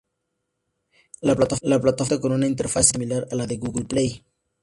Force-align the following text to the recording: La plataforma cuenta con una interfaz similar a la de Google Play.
La 1.21 1.35
plataforma 1.35 1.79
cuenta 1.79 2.19
con 2.19 2.31
una 2.31 2.47
interfaz 2.47 2.87
similar 2.87 3.27
a 3.31 3.35
la 3.35 3.45
de 3.45 3.57
Google 3.57 3.85
Play. 3.85 4.25